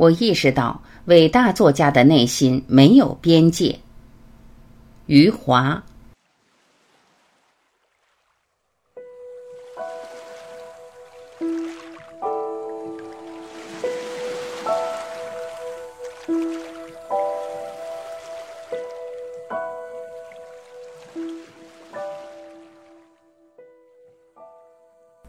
[0.00, 3.78] 我意识到，伟大作家的内心没有边界。
[5.04, 5.82] 余华。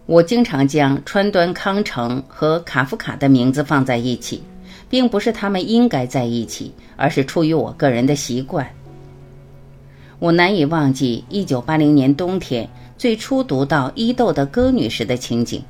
[0.06, 4.42] 我经常将川端康成和卡夫卡的名字放在一起，
[4.92, 8.68] 并不是他们应该在一起，而是出于我个人的习惯。
[10.20, 15.64] 我难以忘记1980年冬天最初读到伊豆的歌女时的情景。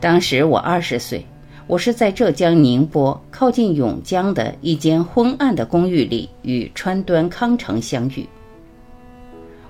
[0.00, 1.26] 当时我二十岁，
[1.66, 8.24] 我是在浙江宁波靠近甬江的一间昏暗的公寓里与川端康成相遇。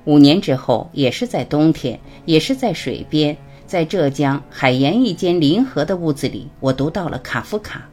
[0.05, 3.35] 五年之后，也是在冬天，也是在水边。
[3.67, 7.87] 在浙江海盐一间临河的屋子里，我读到了卡夫卡。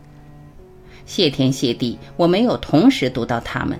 [1.05, 3.80] 谢天谢地，我没有同时读到他们。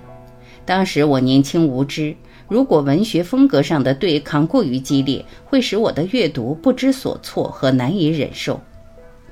[0.64, 2.14] 当时我年轻无知，
[2.48, 8.60] 如果文学风格上的对抗过于激烈，会使我的阅读不知所措和难以忍受。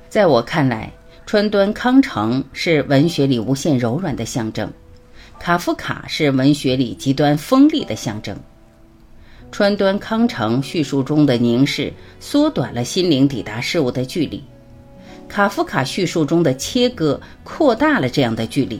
[0.09, 0.91] 在我看来，
[1.25, 4.71] 川端康成是文学里无限柔软的象征，
[5.39, 8.37] 卡夫卡是文学里极端锋利的象征。
[9.51, 14.43] 川端康成叙述中的凝视缩短了心灵抵达事物的距离，
[15.27, 18.79] 卡夫卡叙述中的切割扩大了这样的距离。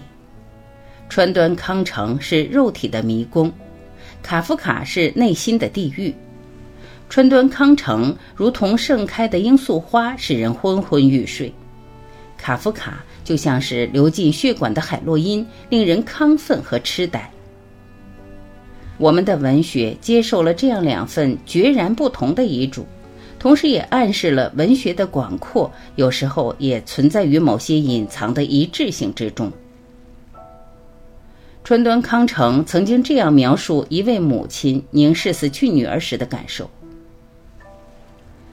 [1.10, 3.52] 川端康成是肉体的迷宫，
[4.24, 6.14] 卡夫卡是内心的地狱。
[7.10, 11.52] 川端康成如同盛开的罂粟花，使人昏昏欲睡；
[12.38, 17.30] 卡夫卡就像是流进血管的海洛因，令人亢奋和痴呆。
[18.98, 22.88] 我们的文学接受了这样两份决然不同的遗嘱，
[23.46, 29.52] 同时也暗示了文学的广阔，有时候也存在于某些隐藏的一致性之中。
[31.64, 36.68] 川端康成曾经这样描述一位母亲凝视死去女儿时的感受：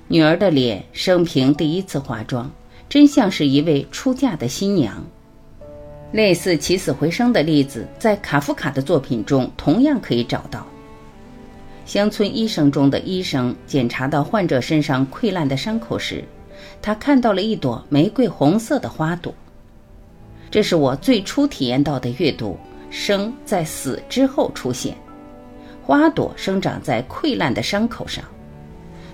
[0.08, 2.52] 女儿的脸生平第一次化妆，
[2.86, 5.02] 真像是一位出嫁的新娘。
[6.12, 10.66] 类似起死回生的例子，在卡夫卡的作品中同样可以找到。
[11.84, 16.24] 乡村医生中的医生检查到患者身上溃烂的伤口时，
[16.80, 19.34] 他看到了一朵玫瑰红色的花朵。
[20.50, 22.56] 这是我最初体验到的阅读：
[22.90, 24.96] 生在死之后出现，
[25.82, 28.24] 花朵生长在溃烂的伤口上。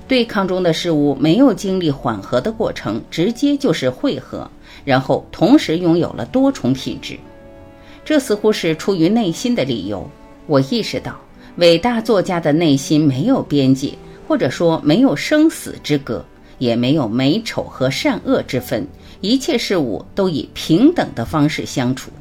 [0.07, 4.51] 对抗中的事物没有经历缓和的过程，直接就是汇合。
[4.85, 7.19] 然后同时拥有了多重品质，
[8.05, 10.09] 这似乎是出于内心的理由。
[10.47, 11.19] 我意识到，
[11.59, 13.93] 伟大作家的内心没有边界，
[14.29, 16.25] 或者说没有生死之隔，
[16.59, 18.87] 也没有美丑和善恶之分，
[19.21, 22.13] 一切事物都以平等的方式相处。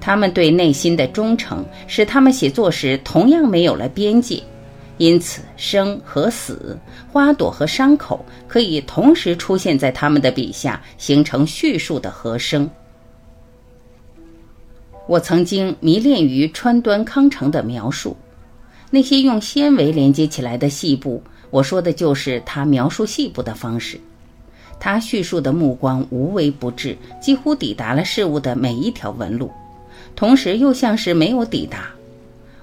[0.00, 4.40] 他们对内心的忠诚，使他们写作时同样没有了边界。
[4.98, 6.78] 因此，生和死、
[7.12, 12.70] 花朵和伤口可以同时出现在他们的笔下，形成叙述的和声。
[15.08, 18.16] 我曾经迷恋于川端康成的描述，
[18.90, 24.00] 那些用纤维连接起来的细部，我说的就是他描述细部的方式。
[24.78, 29.50] 他叙述的目光无微不至，几乎抵达了事物的每一条纹路，
[30.14, 31.90] 同时又像是没有抵达。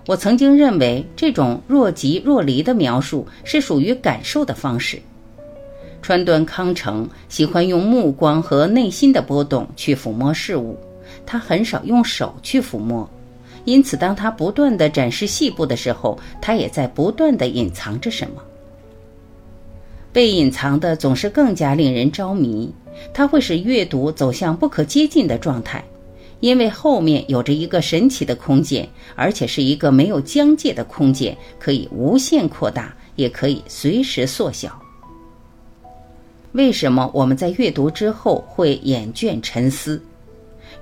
[0.06, 5.02] 我曾经认为这种若即若离的描述是属于感受的方式。
[6.02, 10.78] 川端康成喜欢用目光和内心的波动去抚摸事物，
[11.26, 13.10] 他很少用手去抚摸，
[13.66, 18.42] 因此当他不断地展示细部的时候，他也在不断地隐藏着什么。
[20.12, 22.72] 被隐藏的总是更加令人着迷，
[23.14, 25.84] 它会使阅读走向不可接近的状态。
[26.40, 34.78] 因为后面有着一个神奇的空间，而且是一个没有疆界的空间，可以无限扩大，也可以随时缩小。
[36.52, 40.04] 为什么我们在阅读之后会厌倦沉思？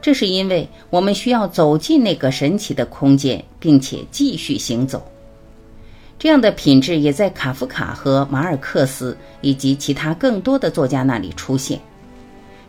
[0.01, 5.05] 这是因为我们需要走进那个神奇的空间，并且继续行走。
[6.17, 11.79] 这样的品质也在卡夫卡和马尔克斯以及其他更多的作家那里出现。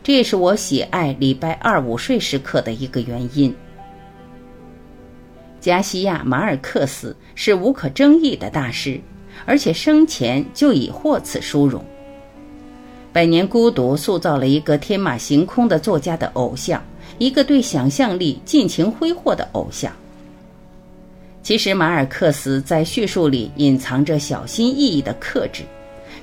[0.02, 3.54] 这也是我喜爱礼拜二午睡时刻的一个原因。
[5.60, 9.00] 加西亚·马尔克斯是无可争议的大师，
[9.46, 11.80] 而且生前就已获此殊荣。
[13.12, 16.82] 《百年孤独》塑造了一个天马行空的作家的偶像，
[17.22, 19.92] 一个对想象力尽情挥霍的偶像。
[21.40, 25.62] 其实，马尔克斯在叙述里隐藏着小心翼翼的克制。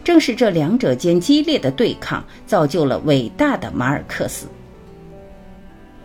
[0.03, 4.45] 正是这两者间激烈的对抗，造就了伟大的马尔克斯。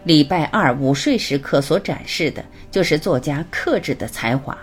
[0.04, 4.56] 礼拜二午睡时刻所展示的，就是作家克制的才华。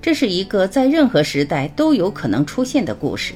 [0.00, 3.34] 这是一个在任何时代都有可能出现的故事，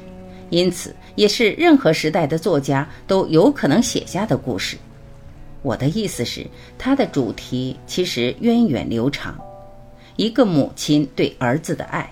[0.49, 4.79] 因此也是任何时代的作家都有可能写下的故事。
[5.67, 6.47] 我的意思是，
[6.79, 9.37] 它的主题其实源远流长，
[10.15, 12.09] 一个母亲对儿子的爱。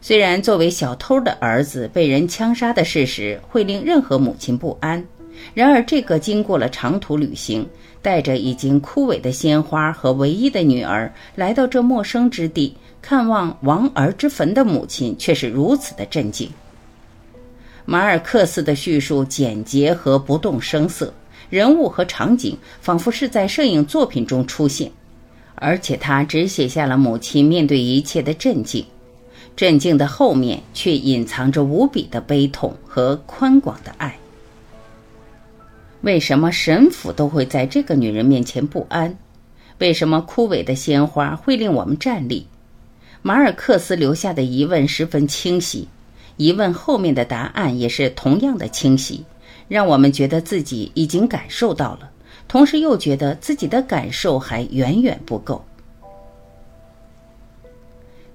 [0.00, 5.06] 虽然作为小偷的儿子被人枪杀的事实会令任何母亲不安，
[5.54, 7.64] 然而这个经过了长途旅行，
[8.02, 16.50] 带着已经枯萎的鲜花和唯一的女儿来到这陌生之地看望亡儿之坟的母亲，却是如此的震惊。
[17.84, 21.14] 马尔克斯的叙述简洁和不动声色，
[21.50, 24.90] 人物和场景仿佛是在摄影作品中出现，
[25.54, 28.84] 而且他只写下了母亲面对一切的震惊。
[29.56, 34.16] 镇静的后面，却隐藏着无比的悲痛和宽广的爱。
[36.02, 39.16] 为什么神父都会在这个女人面前不安？
[39.78, 42.46] 为什么枯萎的鲜花会令我们站立？
[43.20, 45.88] 马尔克斯留下的疑问十分清晰，
[46.36, 49.24] 疑问后面的答案也是同样的清晰，
[49.68, 52.10] 让我们觉得自己已经感受到了，
[52.48, 55.64] 同时又觉得自己的感受还远远不够。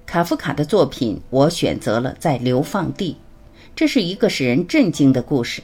[0.06, 3.16] 卡夫卡的作品，我选择了在流放地。
[3.74, 5.60] 这是一个使人震惊的故事：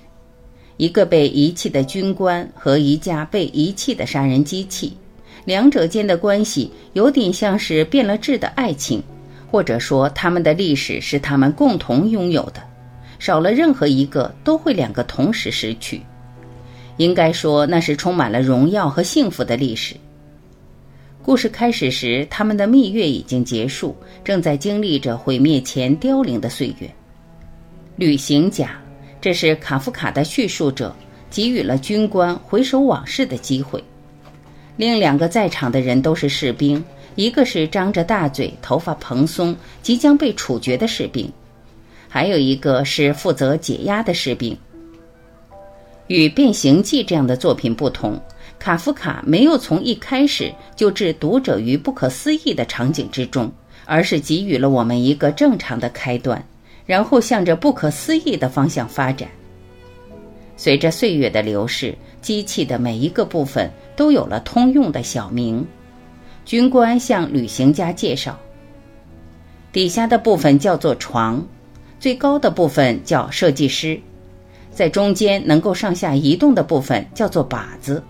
[0.77, 4.97] 一个被遗弃的军官和一架被遗弃的杀人机器，
[5.45, 9.01] 两者间的关系有点像是变了质的爱情，
[9.49, 12.61] 或者说他们的历史是他们共同拥有的，
[13.21, 16.03] 少了任何一个都会两个同时失去。
[16.97, 19.95] 应该说，那是充满了荣耀和幸福的历史。
[21.23, 23.95] 故事开始时，他们的蜜月已经结束，
[24.25, 26.91] 正在经历着毁灭前凋零的岁月。
[27.97, 28.71] 旅行家，
[29.21, 30.95] 这是卡夫卡的叙述者，
[31.31, 33.83] 给予了军官回首往事的机会。
[34.77, 36.83] 另两个在场的人都是士兵，
[37.15, 41.31] 一个是张着大嘴、头发蓬松、即将被处决的士兵，
[42.11, 44.55] 还有一个是负责解压的士兵。
[46.09, 48.21] 与《变形记》这样的作品不同。
[48.59, 53.51] 卡夫卡没有从一开始就置读者于不可思议的场景之中，
[53.87, 56.45] 而是给予了我们一个正常的开端，
[56.85, 59.31] 然后向着不可思议的方向发展。
[60.59, 65.67] 随着岁月的流逝，机器的每一个部分都有了通用的小名。
[66.45, 68.39] 军官向旅行家介绍：
[69.73, 71.43] 底下的部分叫做床，
[72.01, 74.01] 最高的部分叫设计师，
[74.73, 78.03] 在中间能够上下移动的部分叫做靶子。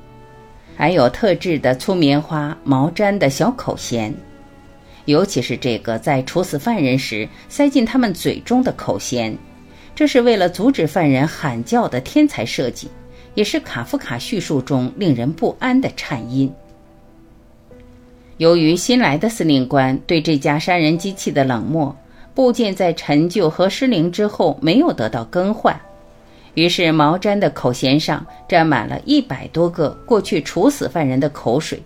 [0.76, 4.14] 还有特制的粗棉花毛毡的小口弦，
[5.06, 9.36] 尤其是这个在处死犯人时塞进他们嘴中的口弦，
[9.92, 12.88] 这是为了阻止犯人喊叫的天才设计，
[13.34, 16.50] 也是卡夫卡叙述中令人不安的颤音。
[18.36, 21.94] 由于新来的司令官对这家杀人机器的冷漠，
[22.34, 25.78] 部件在陈旧和失灵之后没有得到更换。
[26.54, 31.80] 于是，毛毡的口弦上沾满了一百多个过去处死犯人的口水，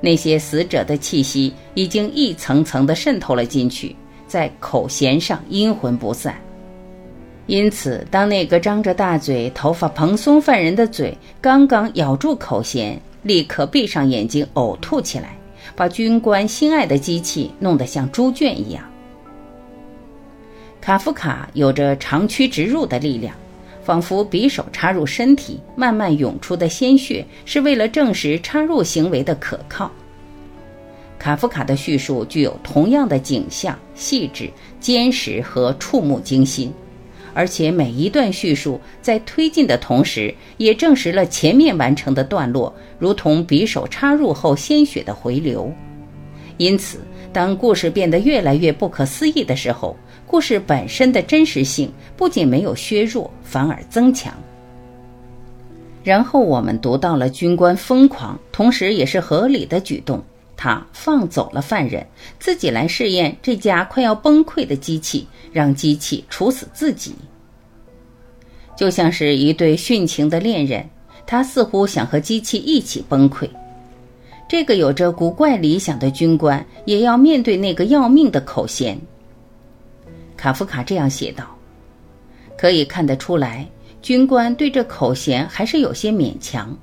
[0.00, 3.96] 那些死者的气息已经一层层地渗透了进去，
[4.26, 6.34] 在口弦上阴魂不散。
[7.46, 15.38] 因此，当那个张着大嘴、头发蓬松犯人的嘴刚刚咬住口弦，立刻闭上眼睛呕吐起来，
[15.74, 18.84] 把军官心爱的机器弄得像猪圈一样。
[20.86, 23.34] 卡夫卡有着长驱直入的力量。
[23.82, 29.90] 仿佛匕首插入身体，慢慢涌出的鲜血是为了证实插入行为的可靠。
[31.18, 36.72] 卡夫卡的叙述具有同样的景象、细致、坚实和触目惊心，
[37.34, 45.72] 而且每一段叙述在推进的同时，也证实了前面完成的段落如同匕首插入后鲜血的回流。
[46.58, 47.00] 因此，
[47.32, 49.96] 当故事变得越来越不可思议的时候，
[50.26, 54.34] 故事本身的真实性不仅没有削弱，反而增强。
[56.02, 60.22] 然后我们读到了军官疯狂，同时也是合理的举动。
[60.56, 62.06] 他放走了犯人，
[62.38, 67.14] 自己来试验这架快要崩溃的机器，让机器处死自己。
[68.74, 70.88] 就像是一对殉情的恋人，
[71.26, 73.48] 他似乎想和机器一起崩溃。
[74.48, 78.98] 这个有着古怪理想的军官，也要面对那个要命的口弦。
[80.36, 81.44] 卡夫卡这样写道
[82.56, 83.66] ：“可以看得出来，
[84.02, 86.76] 军官对这口弦还是有些勉强，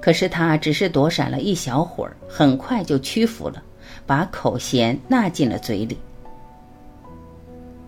[0.00, 3.62] 可是他只是躲闪了一小会儿，很快就屈服了，
[4.06, 5.96] 把口弦纳进了嘴里。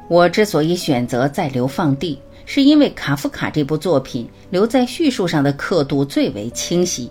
[0.09, 7.11] 我之所以选择在流放地，是因为卡夫卡这部作品留在叙述上的刻度最为清晰。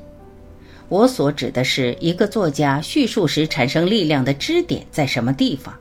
[0.89, 5.73] 我所指的是一个作家叙述时产生力量的支点在什么地方。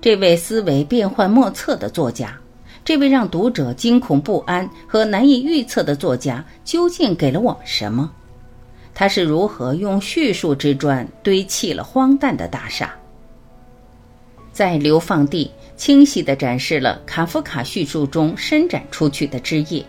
[0.00, 2.34] 这位思维变幻莫测的作家，
[2.82, 8.10] 这位让读者惊恐不安和难以预测的作家，究竟给了我们什么？
[8.94, 12.90] 他是如何用叙述之砖堆砌了荒诞的大厦？
[14.52, 19.84] 在流放地，清晰地展示了卡夫卡叙述中伸展出去的枝叶。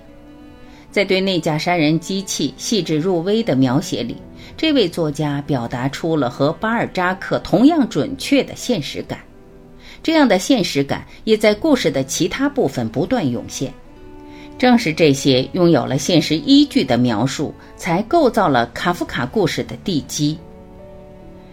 [0.91, 4.17] 在对那架杀人机器细致入微的描写里，
[4.57, 9.17] 这位作家表达出了和巴尔扎克同样准确的现实感。
[10.03, 13.73] 这样的现实感也在故事的其他部分不断涌现。
[14.57, 20.37] 正是这些拥有了现实依据的描述，才构造了卡夫卡故事的地基。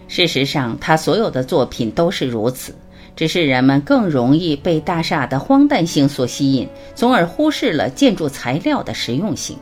[0.07, 2.73] 事实上，他所有的作品都是如此。
[3.15, 6.65] 只是人们更容易被大厦的荒诞性所吸引，
[6.95, 9.57] 从而忽视了建筑材料的实用性。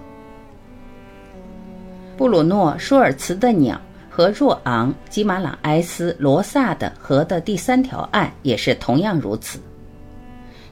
[2.15, 3.81] 布鲁诺·舒尔茨的鸟
[4.17, 9.59] 和若昂·吉马朗埃斯·罗萨的河的第三条岸也是同样如此。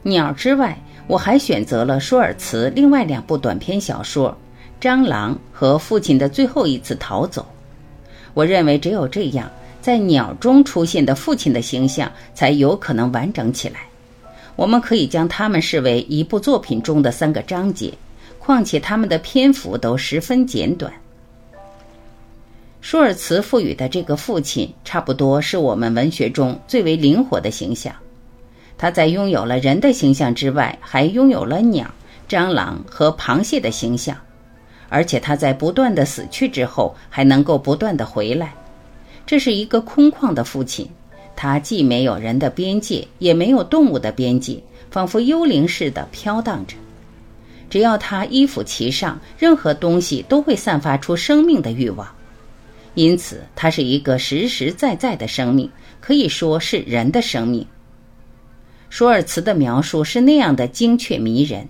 [0.02, 0.75] 鸟之外，
[1.06, 4.36] 我还选择了舒尔茨另外两部短篇小说
[4.84, 7.44] 《蟑螂》和《父亲的最后一次逃走》。
[8.34, 9.48] 我认为只有这样。
[9.80, 13.82] 在鸟中出现的父亲的形象才有可能完整起来。
[14.56, 17.94] 我们可以将它们视为一部作品中的三个章节，
[18.40, 20.92] 况且它们的篇幅都十分简短。
[22.86, 27.92] 舒尔茨赋予的这个父亲，差不多是我们文学中最为灵活的形象。
[28.77, 31.89] 他在拥有了人的形象之外，还拥有了鸟、
[32.30, 34.15] 蟑螂和螃蟹的形象，
[34.88, 38.54] 而且他在不断的死去之后，还能够不断的回来。
[39.25, 40.88] 这是一个空旷的父亲，
[41.36, 44.62] 他既没有人的边界，也没有动物的边界，
[44.92, 46.75] 仿佛幽灵似的飘荡着。
[47.68, 52.08] 只要他依附其上，任何东西都会散发出生命的欲望。
[52.96, 55.70] 因此，它是一个实实在在的生命，
[56.02, 57.66] 可以说是人的生命。
[58.90, 61.68] 舒尔茨的描述是那样的精确迷人。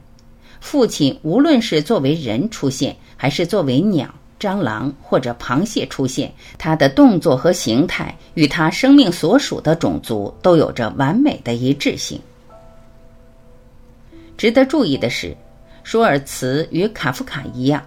[0.62, 4.14] 父亲无论是作为人出现，还是作为鸟。
[4.38, 12.20] 蟑螂或者螃蟹出现，他的动作和形态与他生命所属的种族都有着完美的一致性。
[14.38, 15.36] 值得注意的是，
[15.84, 17.84] 舒尔茨与卡夫卡一样，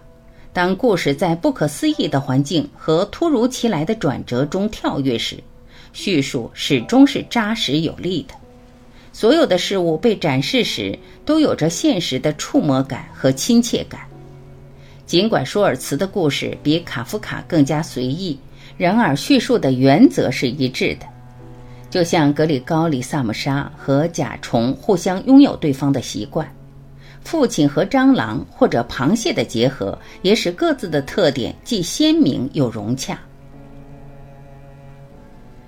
[0.58, 5.36] 当故事在不可思议的环境和突如其来的转折中跳跃时，
[5.92, 8.34] 叙述始终是扎实有力的。
[9.12, 14.00] 所有的事物被展示时，都有着现实的触摸感和亲切感。
[15.06, 18.36] 尽管舒尔茨的故事比卡夫卡更加随意，
[18.76, 21.06] 然而叙述的原则是一致的。
[21.88, 26.52] 就像格里高里·萨姆沙和甲虫互相拥有对方的习惯，
[27.28, 33.20] 父亲和蟑螂或者螃蟹的结合也使各自的特点既鲜明又融洽。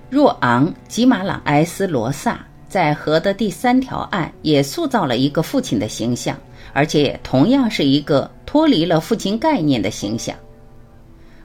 [0.09, 6.35] 若昂·吉马朗埃斯·罗萨在河的第三条岸也塑造了一个父亲的形象。
[6.73, 10.35] 而且同样是一个脱离了父亲概念的形象。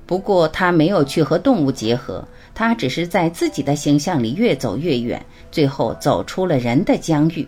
[0.07, 5.21] 不过他没有去和动物结合，他只是在自己的形象里越走越远，
[5.51, 7.47] 最后走出了人的疆域。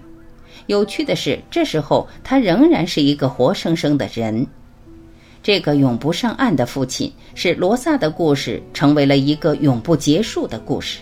[0.68, 4.46] 有趣的是，这时候他仍然是一个活生生的人。
[5.42, 11.00] 这个永不上岸的父亲，使罗萨的故事成为了一个永不结束的故事。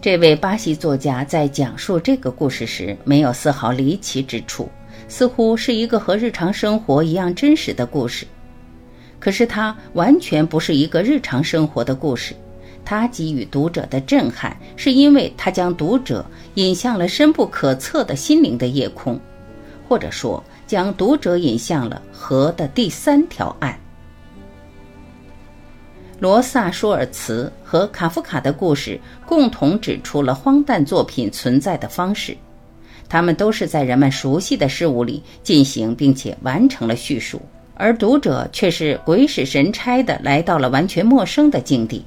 [0.00, 4.68] 这位巴西作家在讲述这个故事时，没有丝毫离奇之处，
[5.08, 8.24] 似乎是一个和日常生活一样真实的故事。
[9.18, 12.36] 可是，它完全不是一个日常生活的故事。
[12.84, 16.24] 他给予读者的震撼，是因为他将读者
[16.54, 19.18] 引向了深不可测的心灵的夜空，
[19.88, 23.78] 或者说，将读者引向了河的第三条岸。
[26.20, 32.36] 罗萨、舒尔茨和卡夫卡的故事共同指出了荒诞作品存在的方式，
[33.08, 37.42] 他们都是在人们熟悉的事物里进行并且完成了叙述，
[37.74, 42.04] 而读者却是鬼使神差的来到了完全陌生的境地。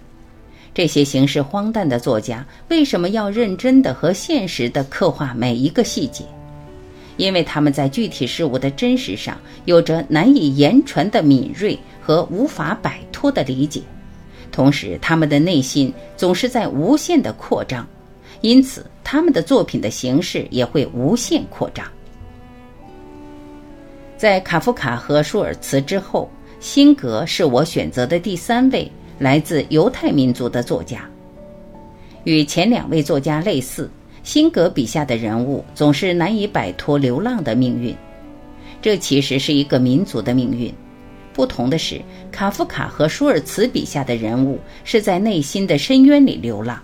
[0.77, 6.23] 这些形式荒诞的作家为什么要认真的和现实的刻画每一个细节？
[7.17, 13.81] 因为他们在具体事物的真实上有着难以言传的敏锐和无法摆脱的理解。
[14.51, 17.83] 同时，他们的内心总是在无限的扩张，
[18.41, 21.83] 因此他们的作品的形式也会无限扩张。
[24.15, 26.29] 在卡夫卡和舒尔茨之后，
[26.59, 31.09] 辛格是我选择的第三位来自犹太民族的作家。
[32.23, 33.89] 与前两位作家类似，
[34.23, 37.95] 辛格笔下的人物总是难以摆脱流浪的命运，
[38.81, 40.73] 这其实是一个民族的命运。
[41.33, 46.81] 不同的是，卡夫卡和舒尔茨笔下的人物是在内心的深渊里流浪，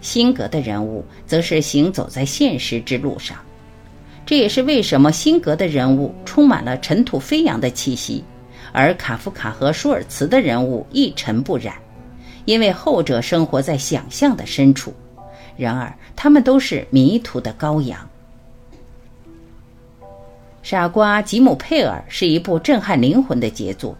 [0.00, 3.36] 辛格的人物则是行走在现实之路上。
[4.26, 8.22] 这也是为什么辛格的人物充满了尘土飞扬的气息，
[8.76, 11.74] 而卡夫卡和舒尔茨的人物一尘不染，
[12.44, 14.92] 因为后者生活在想象的深处。
[15.56, 17.98] 然而，他们都是迷途的羔羊。
[20.62, 23.96] 傻瓜吉姆·佩尔是一部震撼灵魂的杰作。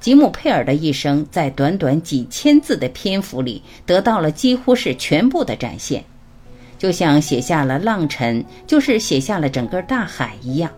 [0.00, 6.02] 吉姆·佩尔的一生在短短几千字的篇幅里得到了几乎是全部的展现，
[6.78, 10.70] 就像写下了浪尘，就是写下了整个大海一样。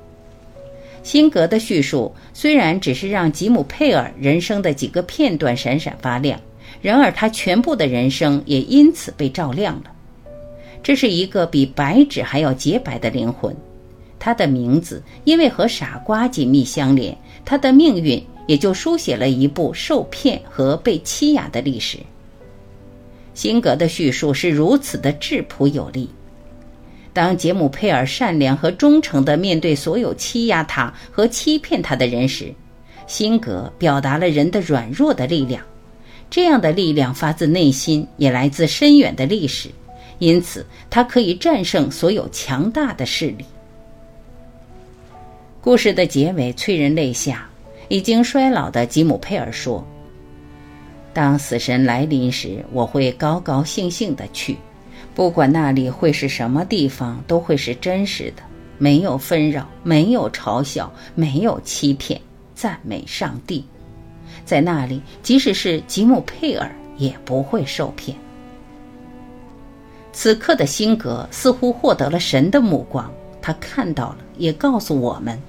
[1.06, 6.36] 辛格的叙述虽然只是让吉姆·佩尔人生的几个片段闪闪发亮，
[6.82, 9.92] 然而他全部的人生也因此被照亮了。
[10.82, 13.54] 这是一个比白纸还要洁白的灵魂。
[14.18, 21.98] 他的名字因为和傻瓜紧密相连，他的命运也就书写了一部受骗和被欺压的历史。
[23.32, 26.10] 辛格的叙述是如此的质朴有力。
[27.16, 32.52] 当杰姆·佩尔善良和忠诚地面对所有欺压他和欺骗他的人时，
[33.06, 35.64] 辛格表达了人的软弱的力量。
[36.28, 39.70] 这样的力量发自内心，也来自深远的历史，
[40.18, 43.46] 因此他可以战胜所有强大的势力。
[45.62, 47.48] 故事的结尾催人泪下。
[47.88, 49.82] 已经衰老的吉姆·佩尔说
[51.14, 54.56] ：“当死神来临时，我会高高兴兴地去，
[55.16, 58.42] 不管那里会是什么地方，都会是真实的，
[58.76, 62.20] 没有纷扰，没有嘲笑，没有欺骗。
[62.54, 63.64] 赞美上帝，
[64.44, 68.14] 在那里，即使是吉姆·佩尔也不会受骗。”
[70.12, 75.40] 此刻的辛格似乎获得了神的目光，他看到了，也告诉我们。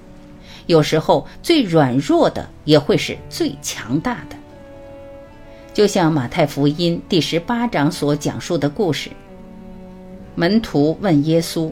[0.67, 4.37] 有时候，最软弱的也会是最强大的。
[5.73, 9.09] 就像马太福音第十八章所讲述的故事，
[10.39, 11.71] 门徒问耶稣：“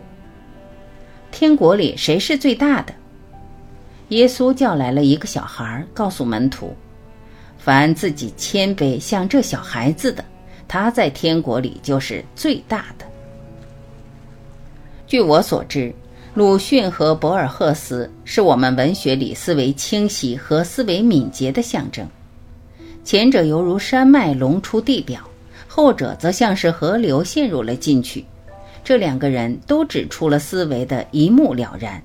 [1.30, 2.91] 天国里谁是最大的？”
[4.10, 6.75] 耶稣叫来了一个小孩，告诉门徒
[7.60, 10.25] ：“凡自己谦卑像这小孩子的，
[10.67, 13.06] 他在天国里就是最大的。”
[15.06, 15.93] 据我所知。
[16.34, 22.06] 鲁迅和博尔赫斯是我们文学里思维清晰和思维敏捷的象征，
[23.06, 25.21] 前者犹如山脉隆出地表，
[25.65, 28.25] 后者则像是河流陷入了进去。
[28.86, 32.02] 这两个人都指出了思维的一目了然，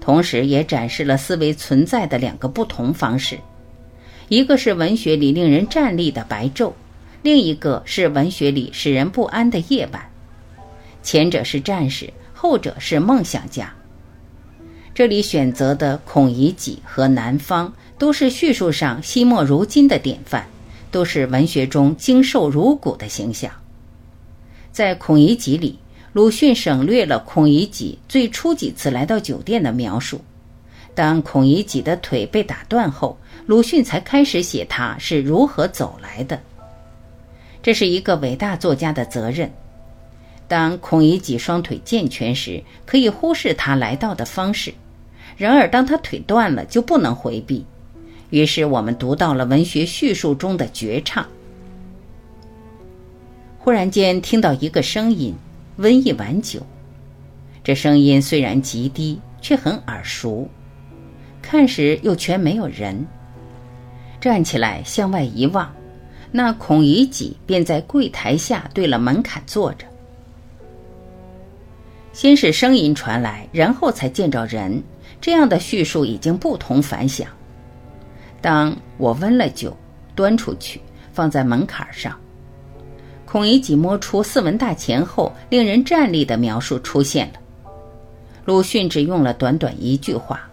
[0.00, 3.38] 同时也展示了思维存在的两个不同方式：
[4.28, 6.72] 一个是文学里令人站立的白昼，
[7.22, 10.08] 另一个是文学里使人不安的夜晚。
[11.02, 12.10] 前者是战士。
[12.42, 13.70] 后者是梦想家。
[14.94, 20.46] 这里选择的孔乙己和南方都是叙述上惜墨如金的典范，
[20.90, 23.52] 都是文学中精瘦如骨的形象。
[24.72, 25.78] 在孔乙己里，
[26.12, 30.20] 鲁迅省略了孔乙己最初几次来到酒店的描述。
[30.92, 36.40] 当孔乙己的腿被打断后，鲁迅才开始写他是如何走来的。
[37.62, 39.50] 这是一个伟大作家的责任。
[40.48, 44.72] 当孔乙己双腿健全时，可以忽视他来到的方式；
[45.36, 47.64] 然而，当他腿断了，就不能回避。
[48.30, 51.24] 于是，我们读到了文学叙述中的绝唱。
[53.60, 55.34] 忽然间，听到一个声音
[55.80, 56.60] ：“温一碗酒。”
[57.62, 60.48] 这声音虽然极低，却很耳熟。
[61.42, 63.06] 看时又全没有人。
[64.20, 65.74] 站起来向外一望，
[66.30, 69.86] 那孔乙己便在柜台下对了门槛坐着。
[72.12, 74.82] 先是声音传来，然后才见着人，
[75.22, 77.28] 这样的叙述已经不同凡响。
[78.42, 79.74] 当我温了酒，
[80.14, 82.19] 端出去，放在门槛上，
[83.30, 87.34] 孔乙己摸出四文大钱后令人站立的描述出现了。
[88.44, 90.50] 鲁迅只用了短短一句话：“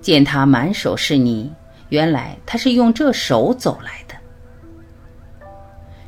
[0.00, 1.50] 见他满手是泥，
[1.88, 4.14] 原来他是用这手走来的。”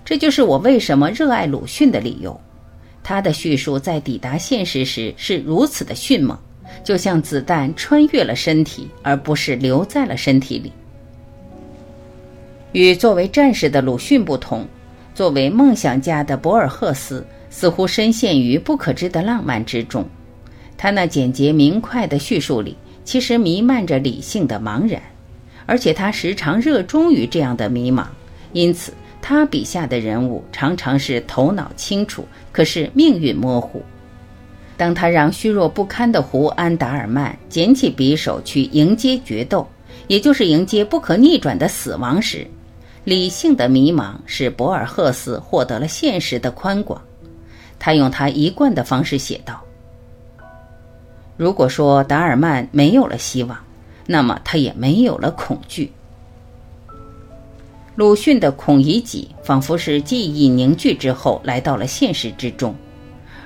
[0.06, 2.40] 这就是我为什么热爱鲁迅的理由。
[3.02, 6.38] 他的叙述在抵达现实时是如此的迅猛，
[6.84, 10.72] 就像子弹穿越了身体，而不是留在了身体里。
[12.70, 14.64] 与作为战士的鲁迅不同，
[15.16, 20.06] 作为梦想家的博尔赫斯似乎深陷于不可知的浪漫之中。
[20.76, 25.00] 他那简洁明快的叙述里，其实弥漫着理性的茫然，
[25.64, 28.04] 而且他时常热衷于这样的迷茫，
[28.52, 28.92] 因此。
[29.22, 33.82] 他笔下的人物常常是头脑清楚，可是命运模糊。
[34.76, 39.66] 当他让虚弱不堪的胡安·达尔曼捡起匕首去迎接决斗，
[40.06, 42.46] 也就是迎接不可逆转的死亡时，
[43.06, 47.00] 理性的迷茫使博尔赫斯获得了现实的宽广。
[47.78, 49.62] 他用他一贯的方式写道
[51.38, 53.56] ：“如果说达尔曼没有了希望，
[54.06, 55.92] 那么他也没有了恐惧。”
[57.94, 62.74] 鲁迅的《孔乙己》仿佛是记忆凝聚之后来到了现实之中，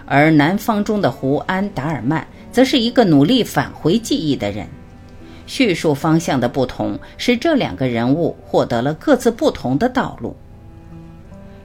[0.06, 4.66] 而南方中的胡安·达尔曼则是一个努力返回记忆的人。
[5.50, 10.36] 叙述方向的不同，使这两个人物获得了各自不同的道路。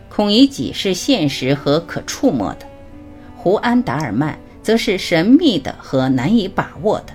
[0.10, 2.66] 孔乙己是现实和可触摸的，
[3.38, 7.14] 胡安·达尔曼则是神秘的和难以把握的。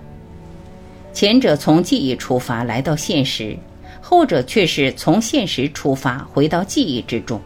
[1.12, 3.59] 前者从记忆出发来到现实。
[4.02, 7.40] 后者却是从现实出发回到记忆之中。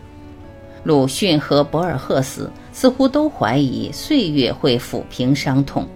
[0.82, 5.86] 鲁迅和博尔赫斯似乎都怀疑岁月会抚平伤痛，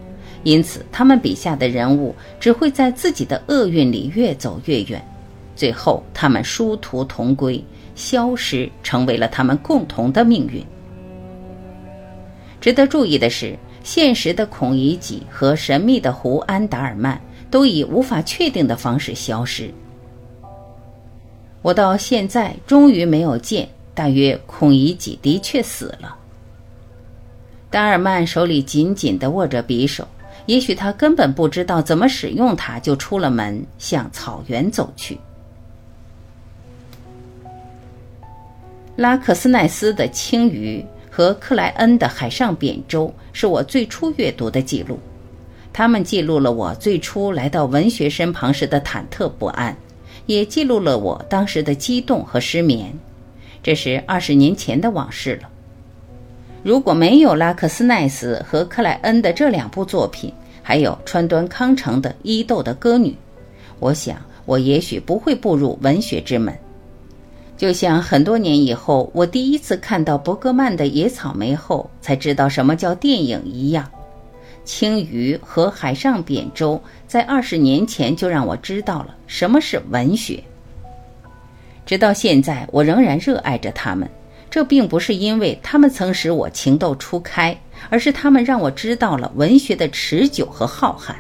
[0.45, 5.03] 因此他们笔下的人物只会在自己的厄运里越走越远，
[5.57, 7.63] 最后他们殊途同归，
[7.95, 10.65] 消失成为了他们共同的命运。
[12.61, 17.21] 值得注意的是，现实的孔乙己和神秘的胡安·达尔曼
[17.51, 19.73] 都以无法确定的方式消失。
[21.63, 26.17] 我到现在终于没有见，大约孔乙己的确死了。
[27.71, 30.07] 达尔曼手里紧紧地握着匕首，
[30.49, 35.21] 也许他根本不知道怎么使用它，就出了门向草原走去。
[38.97, 40.83] 拉克斯奈斯的《青鱼》
[41.15, 44.99] 和克莱恩的《海上扁舟》是我最初阅读的记录，
[45.71, 49.77] 他们记录了我最初来到文学身旁时的忐忑不安。
[50.25, 52.91] 也记录了我当时的激动和失眠，
[53.63, 55.49] 这是二十年前的往事了。
[56.63, 60.31] 如果没有拉克斯奈斯和克莱恩的这两部作品，
[60.69, 63.09] 还有川端康成的《伊豆的歌女》，
[63.79, 66.55] 我想我也许不会步入文学之门。
[67.57, 73.91] 就像很多年以后，我第一次看到伯格曼的《野草莓》后，才知道什么叫电影一样。
[74.63, 80.45] 青鱼和海上扁舟在二十年前就让我知道了什么是文学。
[81.87, 84.07] 直到现在，我仍然热爱着他们。
[84.51, 87.59] 这并不是因为他们曾使我情窦初开，
[87.91, 91.15] 而是他们让我知道了文学的持久和浩瀚。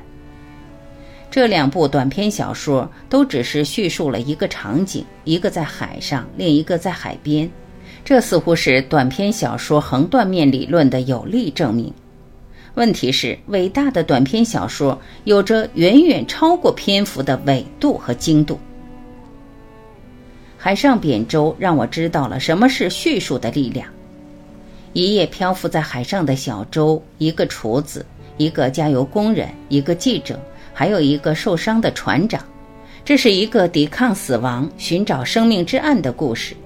[1.31, 7.49] 这两部短篇小说都只是叙述了一个场景，一个在海上，另一个在海边。
[8.05, 11.93] 这似乎是短篇小说横断面理论的有力证明。
[12.75, 18.59] 问题是，伟大的短篇小说有着远远超过篇幅的纬度和精度。
[20.57, 23.87] 海上扁舟让我知道了什么是叙述的力量。
[24.99, 28.05] 一夜漂浮在海上的小舟，一个厨子，
[28.37, 30.37] 一个加油工人，一个记者，
[30.75, 32.45] 还有一个受伤的船长。
[33.05, 36.57] 这是一个抵抗死亡、寻找生命之岸的故事。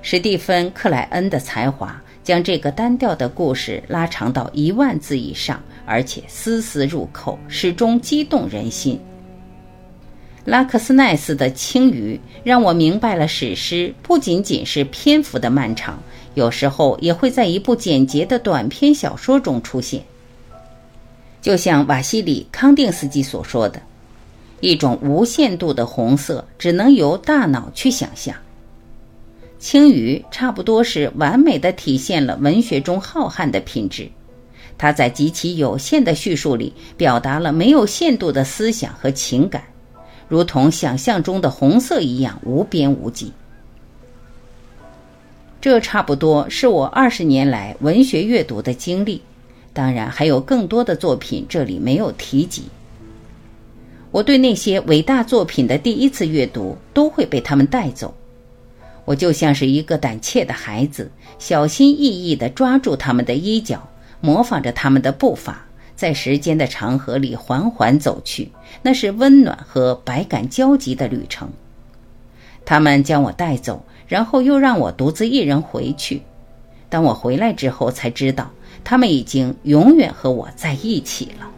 [0.00, 2.00] 史蒂芬·克莱恩的才华。
[2.22, 8.98] 将这个单调的故事拉长到一万字以上，而且丝丝入扣，始终激动人心。
[10.46, 16.02] 拉克斯奈斯的《青鱼》让我明白了，史诗不仅仅是篇幅的漫长，
[16.34, 20.02] 有时候也会在一部简洁的短篇小说中出现。
[21.40, 23.80] 就像瓦西里·康定斯基所说的
[24.60, 28.34] ：“一种无限度的红色，只能由大脑去想象。”
[29.58, 34.10] 青鱼差不多是完美的体现了文学中浩瀚的品质，
[34.76, 39.62] 它在极其有限的叙述里表达了没有限度的思想和情感，
[40.28, 43.32] 如同想象中的红色一样无边无际。
[45.64, 49.22] 这差不多是我二十年来文学阅读的经历，
[49.72, 52.64] 当然还有更多的作品这里没有提及。
[54.10, 58.14] 我对那些伟大作品的第一次阅读都会被他们带走。
[59.06, 63.88] 我就像是一个胆怯的孩子，小心翼翼地抓住他们的衣角，
[64.20, 65.64] 模仿着他们的步伐，
[65.96, 68.50] 在时间的长河里缓缓走去。
[68.82, 71.50] 那是温暖和百感交集的旅程。
[72.66, 76.22] 他们将我带走，然后又让我独自一人回去。
[76.88, 78.50] 当我回来之后，才知道
[78.84, 81.50] 他们已经永远和我在一起了。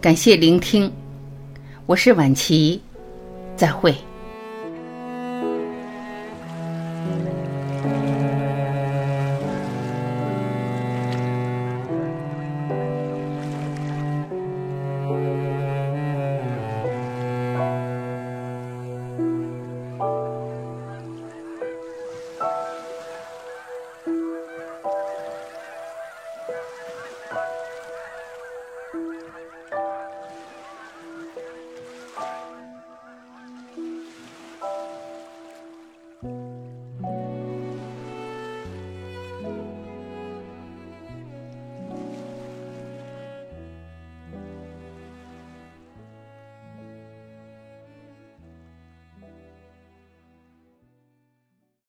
[0.00, 0.90] 感谢聆听，
[1.86, 2.80] 我是晚琪，
[3.56, 3.94] 再会。